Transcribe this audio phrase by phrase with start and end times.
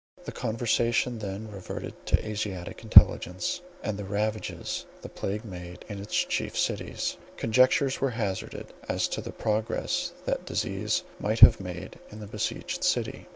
[0.25, 6.15] The conversation then reverted to Asiatic intelligence, and the ravages the plague made in its
[6.15, 12.19] chief cities; conjectures were hazarded as to the progress that disease might have made in
[12.19, 13.27] the besieged city.